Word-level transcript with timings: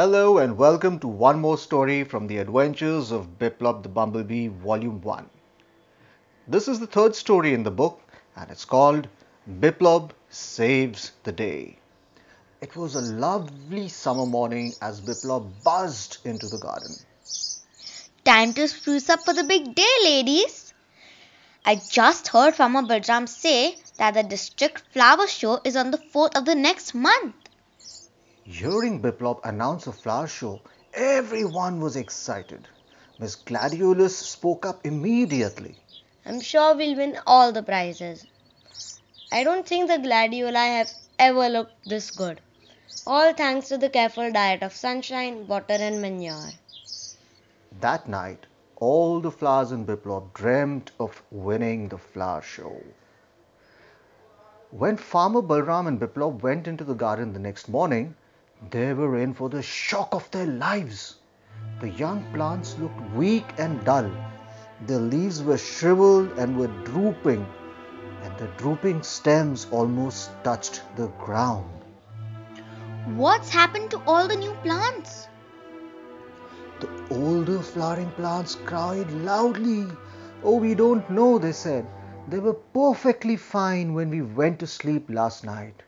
Hello 0.00 0.38
and 0.38 0.56
welcome 0.56 0.98
to 1.00 1.06
one 1.06 1.38
more 1.38 1.58
story 1.58 2.04
from 2.04 2.26
the 2.26 2.38
adventures 2.38 3.10
of 3.10 3.38
Biplop 3.38 3.82
the 3.82 3.90
Bumblebee, 3.90 4.48
Volume 4.48 5.02
1. 5.02 5.28
This 6.48 6.68
is 6.68 6.80
the 6.80 6.86
third 6.86 7.14
story 7.14 7.52
in 7.52 7.64
the 7.64 7.70
book 7.70 8.00
and 8.34 8.50
it's 8.50 8.64
called 8.64 9.08
Biplop 9.46 10.12
Saves 10.30 11.12
the 11.24 11.32
Day. 11.32 11.78
It 12.62 12.74
was 12.76 12.94
a 12.94 13.02
lovely 13.02 13.88
summer 13.88 14.24
morning 14.24 14.72
as 14.80 15.02
Biplop 15.02 15.62
buzzed 15.62 16.16
into 16.24 16.46
the 16.46 16.56
garden. 16.56 16.94
Time 18.24 18.54
to 18.54 18.68
spruce 18.68 19.10
up 19.10 19.20
for 19.26 19.34
the 19.34 19.44
big 19.44 19.74
day, 19.74 19.96
ladies. 20.02 20.72
I 21.66 21.74
just 21.74 22.28
heard 22.28 22.54
Farmer 22.54 22.84
Balram 22.84 23.28
say 23.28 23.76
that 23.98 24.14
the 24.14 24.22
district 24.22 24.82
flower 24.94 25.26
show 25.26 25.60
is 25.62 25.76
on 25.76 25.90
the 25.90 25.98
4th 25.98 26.38
of 26.38 26.46
the 26.46 26.54
next 26.54 26.94
month. 26.94 27.34
Hearing 28.52 29.00
Biplop 29.00 29.40
announce 29.44 29.86
a 29.86 29.92
flower 29.92 30.26
show, 30.26 30.60
everyone 30.92 31.80
was 31.80 31.94
excited. 31.94 32.66
Miss 33.20 33.36
Gladiolus 33.36 34.16
spoke 34.16 34.66
up 34.66 34.84
immediately. 34.84 35.76
I'm 36.26 36.40
sure 36.40 36.74
we'll 36.74 36.96
win 36.96 37.16
all 37.28 37.52
the 37.52 37.62
prizes. 37.62 38.26
I 39.30 39.44
don't 39.44 39.64
think 39.64 39.86
the 39.86 39.98
gladioli 39.98 40.78
have 40.78 40.90
ever 41.20 41.48
looked 41.48 41.88
this 41.88 42.10
good. 42.10 42.40
All 43.06 43.32
thanks 43.32 43.68
to 43.68 43.78
the 43.78 43.88
careful 43.88 44.32
diet 44.32 44.64
of 44.64 44.74
sunshine, 44.74 45.46
water, 45.46 45.74
and 45.74 46.02
manure. 46.02 46.50
That 47.80 48.08
night, 48.08 48.46
all 48.76 49.20
the 49.20 49.30
flowers 49.30 49.70
in 49.70 49.86
Biplop 49.86 50.34
dreamt 50.34 50.90
of 50.98 51.22
winning 51.30 51.88
the 51.88 51.98
flower 51.98 52.42
show. 52.42 52.82
When 54.72 54.96
Farmer 54.96 55.40
Balram 55.40 55.86
and 55.86 56.00
Biplop 56.00 56.42
went 56.42 56.66
into 56.66 56.82
the 56.82 56.94
garden 56.94 57.32
the 57.32 57.38
next 57.38 57.68
morning, 57.68 58.16
they 58.70 58.92
were 58.92 59.16
in 59.16 59.32
for 59.32 59.48
the 59.48 59.62
shock 59.62 60.14
of 60.14 60.30
their 60.30 60.46
lives. 60.46 61.16
The 61.80 61.88
young 61.88 62.24
plants 62.34 62.76
looked 62.78 63.00
weak 63.12 63.46
and 63.56 63.82
dull. 63.84 64.10
Their 64.86 64.98
leaves 64.98 65.42
were 65.42 65.56
shriveled 65.56 66.32
and 66.38 66.58
were 66.58 66.74
drooping, 66.84 67.46
and 68.22 68.38
the 68.38 68.48
drooping 68.58 69.02
stems 69.02 69.66
almost 69.70 70.30
touched 70.44 70.82
the 70.96 71.08
ground. 71.24 71.70
What's 73.16 73.48
happened 73.48 73.90
to 73.92 74.02
all 74.06 74.28
the 74.28 74.36
new 74.36 74.52
plants? 74.62 75.28
The 76.80 76.88
older 77.10 77.60
flowering 77.60 78.10
plants 78.12 78.54
cried 78.54 79.10
loudly. 79.12 79.86
Oh, 80.42 80.56
we 80.56 80.74
don't 80.74 81.08
know, 81.10 81.38
they 81.38 81.52
said. 81.52 81.86
They 82.28 82.38
were 82.38 82.54
perfectly 82.54 83.36
fine 83.36 83.94
when 83.94 84.10
we 84.10 84.22
went 84.22 84.60
to 84.60 84.66
sleep 84.66 85.08
last 85.08 85.44
night. 85.44 85.82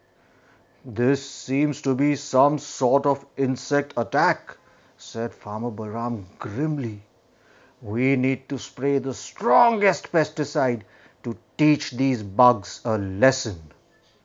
This 0.84 1.24
seems 1.24 1.80
to 1.82 1.94
be 1.94 2.16
some 2.16 2.58
sort 2.58 3.06
of 3.06 3.24
insect 3.36 3.94
attack, 3.96 4.56
said 4.96 5.32
Farmer 5.32 5.70
Balram 5.70 6.24
grimly. 6.40 7.04
We 7.80 8.16
need 8.16 8.48
to 8.48 8.58
spray 8.58 8.98
the 8.98 9.14
strongest 9.14 10.10
pesticide 10.10 10.82
to 11.22 11.38
teach 11.56 11.92
these 11.92 12.24
bugs 12.24 12.80
a 12.84 12.98
lesson. 12.98 13.70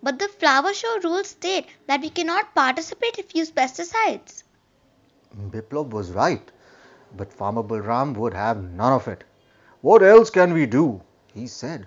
But 0.01 0.17
the 0.17 0.29
flower 0.29 0.73
show 0.73 0.99
rules 1.03 1.27
state 1.27 1.67
that 1.85 2.01
we 2.01 2.09
cannot 2.09 2.55
participate 2.55 3.19
if 3.19 3.35
we 3.35 3.41
use 3.41 3.51
pesticides. 3.51 4.41
Biplop 5.35 5.91
was 5.91 6.09
right, 6.09 6.51
but 7.15 7.31
Farmer 7.31 7.61
Balram 7.61 8.15
would 8.15 8.33
have 8.33 8.63
none 8.63 8.93
of 8.93 9.07
it. 9.07 9.23
What 9.81 10.01
else 10.01 10.31
can 10.31 10.53
we 10.53 10.65
do? 10.65 11.01
he 11.35 11.45
said. 11.45 11.85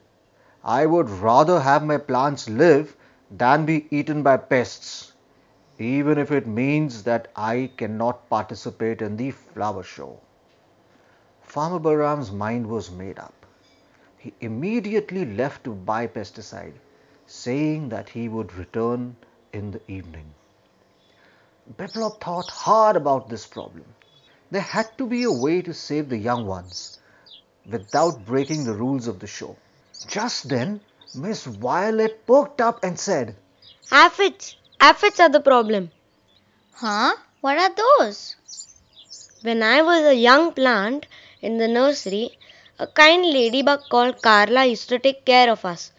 I 0.63 0.87
would 0.87 1.11
rather 1.11 1.59
have 1.59 1.83
my 1.83 1.97
plants 1.97 2.49
live 2.49 2.97
than 3.31 3.65
be 3.65 3.87
eaten 3.91 4.23
by 4.23 4.37
pests, 4.37 5.13
even 5.79 6.19
if 6.19 6.33
it 6.33 6.47
means 6.47 7.05
that 7.05 7.29
I 7.37 7.71
cannot 7.77 8.29
participate 8.29 9.01
in 9.01 9.17
the 9.17 9.31
flower 9.31 9.83
show. 9.83 10.21
Farmer 11.43 11.79
Balram's 11.79 12.31
mind 12.33 12.67
was 12.67 12.91
made 12.91 13.19
up. 13.19 13.35
He 14.19 14.35
immediately 14.41 15.25
left 15.25 15.65
to 15.65 15.75
buy 15.75 16.07
pesticide, 16.07 16.75
saying 17.27 17.89
that 17.89 18.09
he 18.11 18.29
would 18.29 18.53
return 18.55 19.17
in 19.53 19.71
the 19.71 19.81
evening. 19.89 20.35
Biplop 21.79 22.21
thought 22.21 22.51
hard 22.51 22.97
about 22.97 23.29
this 23.29 23.47
problem. 23.47 23.85
There 24.51 24.61
had 24.61 24.99
to 24.99 25.07
be 25.07 25.23
a 25.23 25.33
way 25.33 25.63
to 25.63 25.73
save 25.73 26.09
the 26.09 26.19
young 26.19 26.47
ones 26.47 26.99
without 27.71 28.27
breaking 28.27 28.65
the 28.65 28.75
rules 28.75 29.07
of 29.07 29.21
the 29.21 29.27
show. 29.27 29.57
Just 30.07 30.49
then, 30.49 30.81
Miss 31.13 31.45
Violet 31.45 32.25
perked 32.25 32.61
up 32.61 32.85
and 32.85 32.97
said, 32.97 33.35
Aphids! 33.91 34.55
Aphids 34.81 35.19
are 35.19 35.29
the 35.29 35.41
problem. 35.41 35.91
Huh? 36.73 37.17
What 37.41 37.59
are 37.59 37.75
those? 37.75 38.37
When 39.43 39.61
I 39.65 39.83
was 39.83 40.03
a 40.03 40.15
young 40.15 40.53
plant 40.53 41.07
in 41.43 41.59
the 41.59 41.67
nursery, 41.67 42.39
a 42.79 42.87
kind 42.87 43.27
ladybug 43.27 43.81
called 43.91 44.23
Carla 44.23 44.67
used 44.67 44.89
to 44.91 45.01
take 45.01 45.25
care 45.25 45.51
of 45.51 45.65
us. 45.65 45.91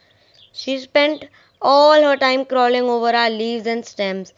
She 0.54 0.80
spent 0.80 1.26
all 1.62 2.02
her 2.02 2.16
time 2.16 2.46
crawling 2.46 2.84
over 2.84 3.10
our 3.10 3.30
leaves 3.30 3.68
and 3.68 3.86
stems, 3.86 4.32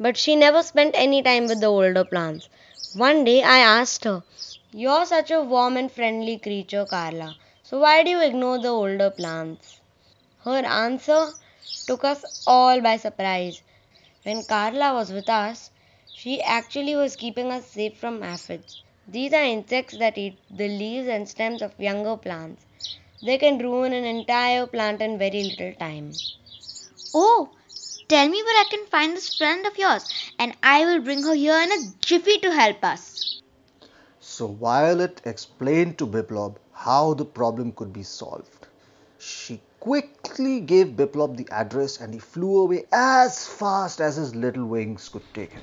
but 0.00 0.16
she 0.16 0.34
never 0.34 0.64
spent 0.64 0.96
any 0.96 1.22
time 1.22 1.46
with 1.46 1.60
the 1.60 1.68
older 1.68 2.04
plants. 2.04 2.48
One 2.96 3.22
day 3.22 3.44
I 3.44 3.58
asked 3.58 4.02
her, 4.02 4.24
You're 4.72 5.06
such 5.06 5.30
a 5.30 5.40
warm 5.40 5.76
and 5.76 5.92
friendly 5.92 6.38
creature, 6.38 6.84
Carla, 6.84 7.36
so 7.62 7.78
why 7.78 8.02
do 8.02 8.10
you 8.10 8.20
ignore 8.20 8.58
the 8.58 8.68
older 8.68 9.10
plants? 9.10 9.75
Her 10.46 10.64
answer 10.64 11.34
took 11.86 12.04
us 12.04 12.24
all 12.46 12.80
by 12.80 12.96
surprise. 12.98 13.62
When 14.22 14.44
Carla 14.44 14.94
was 14.94 15.12
with 15.12 15.28
us, 15.28 15.70
she 16.14 16.40
actually 16.40 16.94
was 16.94 17.16
keeping 17.16 17.50
us 17.50 17.66
safe 17.66 17.98
from 17.98 18.22
aphids. 18.22 18.82
These 19.08 19.32
are 19.34 19.42
insects 19.42 19.98
that 19.98 20.16
eat 20.16 20.38
the 20.48 20.68
leaves 20.68 21.08
and 21.08 21.28
stems 21.28 21.62
of 21.62 21.78
younger 21.80 22.16
plants. 22.16 22.64
They 23.22 23.38
can 23.38 23.58
ruin 23.58 23.92
an 23.92 24.04
entire 24.04 24.66
plant 24.68 25.02
in 25.02 25.18
very 25.18 25.42
little 25.42 25.74
time. 25.74 26.12
Oh, 27.12 27.50
tell 28.08 28.28
me 28.28 28.40
where 28.40 28.60
I 28.60 28.68
can 28.70 28.86
find 28.86 29.16
this 29.16 29.36
friend 29.36 29.66
of 29.66 29.76
yours, 29.76 30.08
and 30.38 30.56
I 30.62 30.84
will 30.84 31.00
bring 31.00 31.24
her 31.24 31.34
here 31.34 31.60
in 31.60 31.72
a 31.72 31.92
jiffy 32.00 32.38
to 32.38 32.52
help 32.52 32.84
us. 32.84 33.42
So 34.20 34.46
Violet 34.46 35.22
explained 35.24 35.98
to 35.98 36.06
Biplop 36.06 36.58
how 36.72 37.14
the 37.14 37.24
problem 37.24 37.72
could 37.72 37.92
be 37.92 38.04
solved. 38.04 38.55
Quickly 39.86 40.58
gave 40.62 40.96
Biplop 40.96 41.36
the 41.36 41.48
address 41.52 42.00
and 42.00 42.12
he 42.12 42.18
flew 42.18 42.62
away 42.62 42.86
as 42.90 43.46
fast 43.46 44.00
as 44.00 44.16
his 44.16 44.34
little 44.34 44.66
wings 44.66 45.08
could 45.08 45.32
take 45.32 45.52
him. 45.52 45.62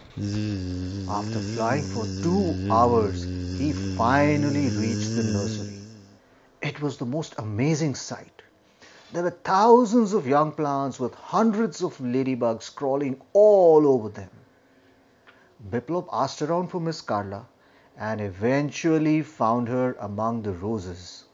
After 1.10 1.42
flying 1.42 1.84
for 1.84 2.08
two 2.22 2.58
hours, 2.70 3.28
he 3.52 3.74
finally 3.74 4.70
reached 4.70 5.16
the 5.16 5.24
nursery. 5.24 5.82
It 6.62 6.82
was 6.82 6.98
the 6.98 7.06
most 7.06 7.36
amazing 7.38 7.96
sight. 7.96 8.42
There 9.12 9.24
were 9.24 9.32
thousands 9.32 10.14
of 10.14 10.26
young 10.26 10.54
plants 10.54 11.02
with 11.02 11.14
hundreds 11.16 11.84
of 11.84 12.00
ladybugs 12.00 12.74
crawling 12.74 13.20
all 13.34 13.86
over 13.86 14.08
them. 14.08 14.30
Biplop 15.70 16.08
asked 16.14 16.42
around 16.42 16.70
for 16.70 16.80
Miss 16.80 17.02
Carla 17.02 17.46
and 17.98 18.22
eventually 18.22 19.22
found 19.22 19.68
her 19.68 19.98
among 20.00 20.44
the 20.44 20.54
roses. 20.54 21.26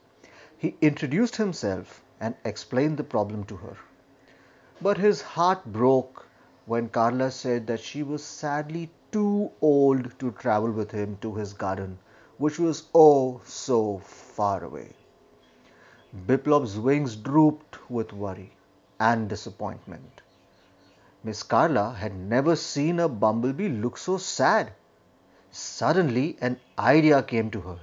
He 0.57 0.75
introduced 0.81 1.35
himself 1.35 2.01
and 2.19 2.35
explained 2.43 2.97
the 2.97 3.03
problem 3.03 3.43
to 3.45 3.57
her. 3.57 3.77
But 4.81 4.97
his 4.97 5.21
heart 5.21 5.65
broke 5.65 6.25
when 6.65 6.89
Carla 6.89 7.31
said 7.31 7.67
that 7.67 7.79
she 7.79 8.03
was 8.03 8.23
sadly 8.23 8.91
too 9.11 9.51
old 9.61 10.17
to 10.19 10.31
travel 10.31 10.71
with 10.71 10.91
him 10.91 11.17
to 11.21 11.35
his 11.35 11.53
garden, 11.53 11.97
which 12.37 12.59
was 12.59 12.87
oh 12.93 13.41
so 13.45 13.99
far 13.99 14.63
away. 14.63 14.93
Biplop's 16.27 16.75
wings 16.75 17.15
drooped 17.15 17.89
with 17.89 18.13
worry 18.13 18.51
and 18.99 19.29
disappointment. 19.29 20.21
Miss 21.23 21.43
Carla 21.43 21.93
had 21.93 22.15
never 22.15 22.55
seen 22.55 22.99
a 22.99 23.09
bumblebee 23.09 23.67
look 23.67 23.97
so 23.97 24.17
sad. 24.17 24.71
Suddenly, 25.51 26.37
an 26.39 26.59
idea 26.77 27.21
came 27.23 27.51
to 27.51 27.61
her. 27.61 27.79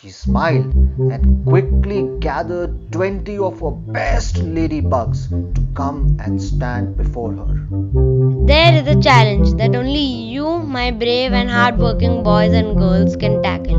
She 0.00 0.10
smiled 0.10 0.74
and 1.12 1.44
quickly 1.44 2.08
gathered 2.18 2.90
20 2.92 3.38
of 3.38 3.60
her 3.60 3.70
best 3.70 4.36
ladybugs 4.36 5.28
to 5.54 5.62
come 5.74 6.16
and 6.18 6.40
stand 6.40 6.96
before 6.96 7.32
her. 7.32 7.66
There 8.46 8.74
is 8.74 8.88
a 8.88 9.00
challenge 9.00 9.52
that 9.58 9.76
only 9.76 10.00
you, 10.00 10.58
my 10.60 10.90
brave 10.90 11.32
and 11.32 11.50
hard-working 11.50 12.22
boys 12.22 12.52
and 12.52 12.76
girls, 12.76 13.16
can 13.16 13.42
tackle. 13.42 13.78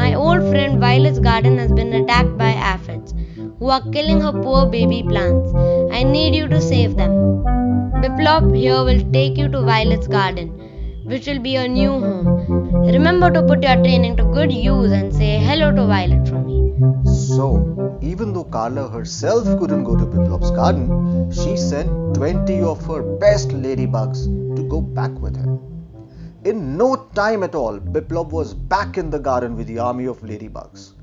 My 0.00 0.14
old 0.14 0.48
friend 0.48 0.78
Violet's 0.78 1.18
garden 1.18 1.58
has 1.58 1.72
been 1.72 1.92
attacked 1.92 2.38
by 2.38 2.52
aphids 2.52 3.12
who 3.58 3.70
are 3.70 3.82
killing 3.90 4.20
her 4.20 4.32
poor 4.32 4.66
baby 4.66 5.02
plants. 5.02 5.52
I 5.92 6.04
need 6.04 6.34
you 6.34 6.46
to 6.48 6.60
save 6.60 6.96
them. 6.96 7.42
Biplop 8.02 8.54
here 8.54 8.84
will 8.84 9.02
take 9.12 9.36
you 9.36 9.48
to 9.48 9.62
Violet's 9.62 10.06
garden 10.06 10.62
which 11.04 11.26
will 11.26 11.40
be 11.40 11.50
your 11.50 11.68
new 11.68 11.90
home. 11.90 12.41
Remember 12.84 13.30
to 13.30 13.42
put 13.44 13.62
your 13.62 13.76
training 13.76 14.16
to 14.16 14.24
good 14.24 14.52
use 14.52 14.90
and 14.90 15.14
say 15.14 15.38
hello 15.38 15.70
to 15.70 15.86
Violet 15.86 16.26
from 16.26 16.46
me. 16.46 16.74
So, 17.06 17.98
even 18.02 18.32
though 18.32 18.42
Carla 18.42 18.88
herself 18.88 19.44
couldn't 19.60 19.84
go 19.84 19.96
to 19.96 20.04
Biplop's 20.04 20.50
garden, 20.50 21.30
she 21.30 21.56
sent 21.56 22.16
20 22.16 22.60
of 22.62 22.84
her 22.86 23.02
best 23.18 23.50
ladybugs 23.50 24.24
to 24.56 24.62
go 24.64 24.80
back 24.80 25.12
with 25.20 25.36
him. 25.36 25.60
In 26.44 26.76
no 26.76 26.96
time 27.14 27.44
at 27.44 27.54
all, 27.54 27.78
Biplop 27.78 28.30
was 28.30 28.52
back 28.52 28.98
in 28.98 29.10
the 29.10 29.20
garden 29.20 29.56
with 29.56 29.68
the 29.68 29.78
army 29.78 30.06
of 30.06 30.20
ladybugs. 30.22 30.94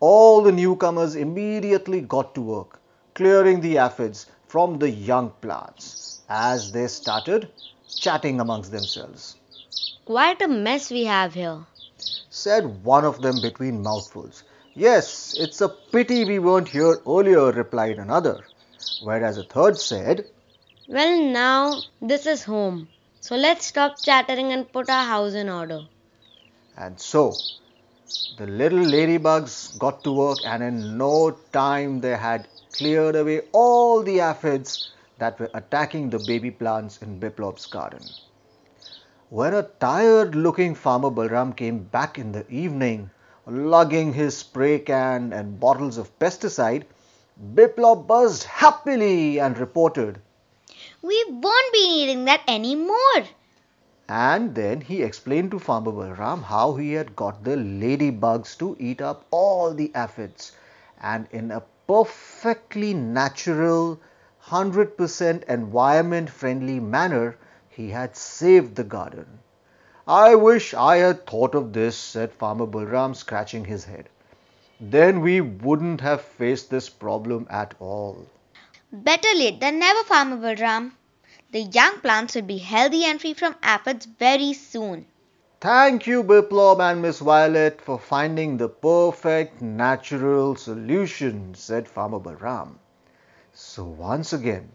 All 0.00 0.42
the 0.42 0.50
newcomers 0.50 1.14
immediately 1.14 2.00
got 2.00 2.34
to 2.34 2.40
work, 2.40 2.80
clearing 3.14 3.60
the 3.60 3.78
aphids 3.78 4.26
from 4.48 4.80
the 4.80 4.90
young 4.90 5.30
plants 5.40 6.22
as 6.28 6.72
they 6.72 6.88
started 6.88 7.48
chatting 7.88 8.40
amongst 8.40 8.72
themselves. 8.72 9.36
Quite 10.04 10.42
a 10.42 10.48
mess 10.48 10.90
we 10.90 11.04
have 11.04 11.34
here, 11.34 11.64
said 12.30 12.84
one 12.84 13.04
of 13.04 13.22
them 13.22 13.40
between 13.40 13.82
mouthfuls. 13.82 14.44
Yes, 14.74 15.34
it's 15.38 15.60
a 15.60 15.68
pity 15.68 16.24
we 16.24 16.38
weren't 16.38 16.68
here 16.68 16.98
earlier, 17.06 17.52
replied 17.52 17.98
another. 17.98 18.44
Whereas 19.02 19.38
a 19.38 19.44
third 19.44 19.78
said, 19.78 20.26
Well, 20.88 21.22
now 21.22 21.82
this 22.00 22.26
is 22.26 22.44
home. 22.44 22.88
So 23.20 23.36
let's 23.36 23.66
stop 23.66 24.02
chattering 24.02 24.52
and 24.52 24.72
put 24.72 24.90
our 24.90 25.04
house 25.04 25.34
in 25.34 25.48
order. 25.48 25.86
And 26.76 27.00
so 27.00 27.34
the 28.38 28.46
little 28.46 28.84
ladybugs 28.84 29.78
got 29.78 30.02
to 30.04 30.12
work, 30.12 30.38
and 30.44 30.62
in 30.62 30.98
no 30.98 31.30
time 31.52 32.00
they 32.00 32.16
had 32.16 32.48
cleared 32.72 33.14
away 33.16 33.42
all 33.52 34.02
the 34.02 34.20
aphids 34.20 34.90
that 35.18 35.38
were 35.38 35.50
attacking 35.54 36.10
the 36.10 36.18
baby 36.18 36.50
plants 36.50 37.00
in 37.02 37.20
Biplop's 37.20 37.66
garden. 37.66 38.02
When 39.32 39.54
a 39.54 39.62
tired 39.62 40.34
looking 40.34 40.74
farmer 40.74 41.08
Balram 41.08 41.56
came 41.56 41.84
back 41.84 42.18
in 42.18 42.32
the 42.32 42.46
evening, 42.50 43.08
lugging 43.46 44.12
his 44.12 44.36
spray 44.36 44.78
can 44.78 45.32
and 45.32 45.58
bottles 45.58 45.96
of 45.96 46.18
pesticide, 46.18 46.84
Biplop 47.54 48.06
buzzed 48.06 48.42
happily 48.42 49.40
and 49.40 49.56
reported, 49.56 50.20
We 51.00 51.24
won't 51.30 51.72
be 51.72 51.88
needing 51.88 52.26
that 52.26 52.42
anymore. 52.46 53.24
And 54.06 54.54
then 54.54 54.82
he 54.82 55.02
explained 55.02 55.52
to 55.52 55.58
Farmer 55.58 55.92
Balram 55.92 56.42
how 56.42 56.74
he 56.74 56.92
had 56.92 57.16
got 57.16 57.42
the 57.42 57.56
ladybugs 57.56 58.54
to 58.58 58.76
eat 58.78 59.00
up 59.00 59.24
all 59.30 59.72
the 59.72 59.92
aphids 59.94 60.52
and 61.00 61.26
in 61.30 61.50
a 61.50 61.62
perfectly 61.88 62.92
natural, 62.92 63.98
100% 64.48 65.44
environment 65.44 66.28
friendly 66.28 66.78
manner 66.80 67.38
he 67.72 67.90
had 67.90 68.16
saved 68.16 68.76
the 68.76 68.84
garden. 68.84 69.40
I 70.06 70.34
wish 70.34 70.74
I 70.74 70.96
had 70.96 71.26
thought 71.26 71.54
of 71.54 71.72
this, 71.72 71.96
said 71.96 72.32
Farmer 72.32 72.66
Balram, 72.66 73.14
scratching 73.16 73.64
his 73.64 73.84
head. 73.84 74.08
Then 74.78 75.20
we 75.20 75.40
wouldn't 75.40 76.00
have 76.00 76.20
faced 76.20 76.70
this 76.70 76.88
problem 76.88 77.46
at 77.48 77.74
all. 77.80 78.26
Better 78.92 79.28
late 79.34 79.60
than 79.60 79.78
never, 79.78 80.04
Farmer 80.04 80.36
Balram. 80.36 80.92
The 81.52 81.62
young 81.62 82.00
plants 82.00 82.34
will 82.34 82.42
be 82.42 82.58
healthy 82.58 83.04
and 83.04 83.20
free 83.20 83.34
from 83.34 83.56
aphids 83.62 84.06
very 84.06 84.52
soon. 84.52 85.06
Thank 85.60 86.06
you, 86.06 86.24
Biplop 86.24 86.80
and 86.80 87.00
Miss 87.00 87.20
Violet, 87.20 87.80
for 87.80 87.98
finding 87.98 88.56
the 88.56 88.68
perfect 88.68 89.62
natural 89.62 90.56
solution, 90.56 91.54
said 91.54 91.86
Farmer 91.88 92.18
Balram. 92.18 92.74
So 93.54 93.84
once 93.84 94.32
again, 94.32 94.72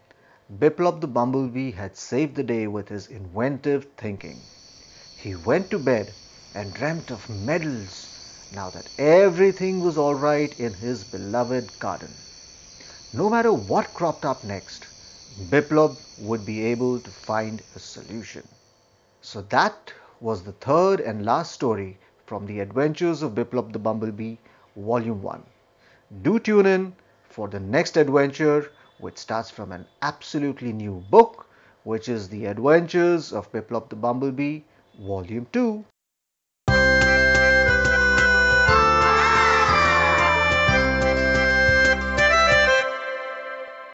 Biplop 0.50 1.02
the 1.02 1.08
bumblebee 1.08 1.72
had 1.72 1.98
saved 1.98 2.36
the 2.36 2.44
day 2.44 2.68
with 2.68 2.88
his 2.88 3.08
inventive 3.08 3.86
thinking. 3.98 4.42
He 5.14 5.36
went 5.36 5.70
to 5.72 5.78
bed 5.78 6.14
and 6.56 6.74
dreamt 6.74 7.12
of 7.12 7.28
medals 7.30 8.08
now 8.54 8.70
that 8.70 8.88
everything 8.98 9.82
was 9.82 9.98
all 9.98 10.16
right 10.16 10.58
in 10.58 10.74
his 10.76 11.04
beloved 11.04 11.78
garden. 11.80 12.16
No 13.12 13.30
matter 13.30 13.52
what 13.52 13.94
cropped 13.94 14.24
up 14.24 14.46
next, 14.46 14.88
Biplop 15.50 15.98
would 16.18 16.46
be 16.46 16.64
able 16.64 17.02
to 17.02 17.12
find 17.12 17.62
a 17.76 17.80
solution. 17.80 18.48
So 19.20 19.42
that 19.42 19.94
was 20.22 20.44
the 20.44 20.54
third 20.54 21.02
and 21.02 21.26
last 21.26 21.52
story 21.52 21.98
from 22.26 22.46
the 22.46 22.62
Adventures 22.62 23.22
of 23.22 23.36
Biplop 23.36 23.74
the 23.74 23.80
Bumblebee, 23.80 24.38
Volume 24.78 25.22
1. 25.22 25.44
Do 26.22 26.40
tune 26.40 26.66
in 26.66 26.96
for 27.28 27.50
the 27.50 27.60
next 27.60 27.98
adventure 27.98 28.72
which 29.00 29.18
starts 29.18 29.50
from 29.50 29.72
an 29.72 29.86
absolutely 30.02 30.74
new 30.74 31.04
book, 31.10 31.48
which 31.84 32.10
is 32.10 32.30
The 32.30 32.46
Adventures 32.46 33.32
of 33.32 33.52
Biplop 33.52 33.90
the 33.90 33.96
Bumblebee, 33.96 34.62
Volume 35.00 35.48
2. 35.54 35.86